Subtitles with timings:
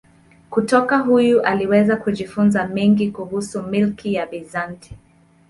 [0.49, 4.95] Kutoka huyu aliweza kujifunza mengi kuhusu milki ya Bizanti.